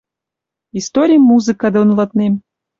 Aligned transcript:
Историм 0.79 1.21
музыка 1.31 1.67
дон 1.75 1.89
лыднем. 1.97 2.33